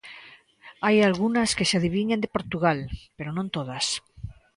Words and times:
Hai 0.85 0.97
algunhas 1.01 1.49
que 1.57 1.67
se 1.69 1.77
adiviñan 1.79 2.23
de 2.23 2.33
Portugal, 2.35 2.79
pero 3.17 3.29
non 3.37 3.47
todas. 3.55 3.85